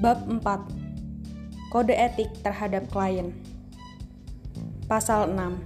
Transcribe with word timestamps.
Bab 0.00 0.24
4 0.24 0.40
Kode 1.68 1.92
etik 1.92 2.32
terhadap 2.40 2.88
klien 2.88 3.36
Pasal 4.88 5.28
6 5.28 5.60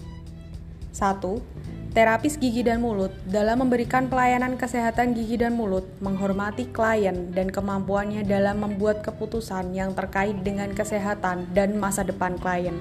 1. 0.90 1.94
Terapis 1.94 2.34
gigi 2.42 2.66
dan 2.66 2.82
mulut 2.82 3.14
dalam 3.30 3.62
memberikan 3.62 4.10
pelayanan 4.10 4.58
kesehatan 4.58 5.14
gigi 5.14 5.38
dan 5.38 5.54
mulut 5.54 5.86
menghormati 6.02 6.66
klien 6.74 7.30
dan 7.30 7.46
kemampuannya 7.46 8.26
dalam 8.26 8.58
membuat 8.58 9.06
keputusan 9.06 9.70
yang 9.70 9.94
terkait 9.94 10.34
dengan 10.42 10.74
kesehatan 10.74 11.46
dan 11.54 11.78
masa 11.78 12.02
depan 12.02 12.34
klien. 12.34 12.74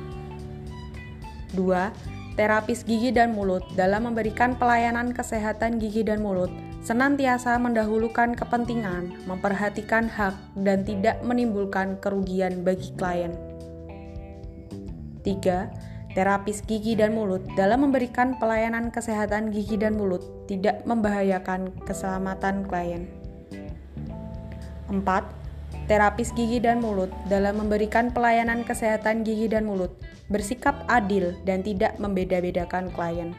2. 1.54 2.34
Terapis 2.34 2.82
gigi 2.82 3.14
dan 3.14 3.38
mulut 3.38 3.62
dalam 3.78 4.10
memberikan 4.10 4.58
pelayanan 4.58 5.14
kesehatan 5.14 5.78
gigi 5.78 6.02
dan 6.02 6.26
mulut 6.26 6.50
senantiasa 6.84 7.56
mendahulukan 7.56 8.36
kepentingan, 8.36 9.16
memperhatikan 9.24 10.12
hak, 10.12 10.36
dan 10.60 10.84
tidak 10.84 11.24
menimbulkan 11.24 11.96
kerugian 12.04 12.68
bagi 12.68 12.92
klien. 13.00 13.32
3. 15.24 16.12
Terapis 16.14 16.62
gigi 16.68 16.94
dan 16.94 17.16
mulut 17.16 17.42
dalam 17.56 17.88
memberikan 17.88 18.36
pelayanan 18.38 18.92
kesehatan 18.92 19.50
gigi 19.50 19.80
dan 19.80 19.96
mulut 19.96 20.22
tidak 20.46 20.84
membahayakan 20.84 21.72
keselamatan 21.88 22.68
klien. 22.68 23.08
4. 24.92 25.00
Terapis 25.88 26.36
gigi 26.36 26.60
dan 26.60 26.84
mulut 26.84 27.10
dalam 27.32 27.64
memberikan 27.64 28.12
pelayanan 28.12 28.68
kesehatan 28.68 29.24
gigi 29.24 29.48
dan 29.48 29.66
mulut 29.66 29.96
bersikap 30.28 30.84
adil 30.92 31.32
dan 31.48 31.64
tidak 31.64 31.96
membeda-bedakan 31.98 32.92
klien. 32.92 33.32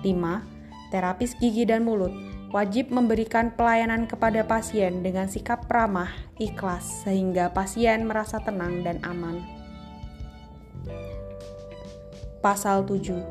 5 0.00 0.59
terapis 0.90 1.38
gigi 1.38 1.62
dan 1.64 1.86
mulut 1.86 2.12
wajib 2.50 2.90
memberikan 2.90 3.54
pelayanan 3.54 4.10
kepada 4.10 4.42
pasien 4.42 5.06
dengan 5.06 5.30
sikap 5.30 5.70
ramah, 5.70 6.10
ikhlas, 6.42 7.06
sehingga 7.06 7.54
pasien 7.54 8.10
merasa 8.10 8.42
tenang 8.42 8.82
dan 8.82 8.98
aman. 9.06 9.38
Pasal 12.42 12.82
7. 12.82 13.22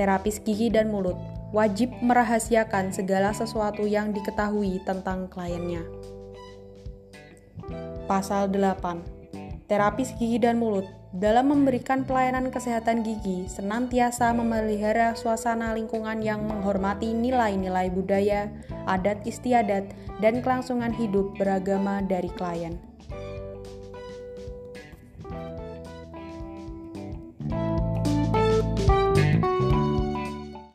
Terapis 0.00 0.40
gigi 0.40 0.72
dan 0.72 0.88
mulut 0.88 1.20
wajib 1.52 1.92
merahasiakan 2.00 2.96
segala 2.96 3.36
sesuatu 3.36 3.84
yang 3.84 4.16
diketahui 4.16 4.80
tentang 4.88 5.28
kliennya. 5.28 5.84
Pasal 8.08 8.48
8. 8.48 9.68
Terapis 9.68 10.16
gigi 10.16 10.40
dan 10.40 10.56
mulut 10.56 10.88
dalam 11.12 11.52
memberikan 11.52 12.08
pelayanan 12.08 12.48
kesehatan 12.48 13.04
gigi, 13.04 13.44
senantiasa 13.44 14.32
memelihara 14.32 15.12
suasana 15.12 15.76
lingkungan 15.76 16.24
yang 16.24 16.48
menghormati 16.48 17.12
nilai-nilai 17.12 17.92
budaya, 17.92 18.48
adat 18.88 19.20
istiadat, 19.28 19.92
dan 20.24 20.40
kelangsungan 20.40 20.96
hidup 20.96 21.36
beragama 21.36 22.00
dari 22.00 22.32
klien. 22.32 22.91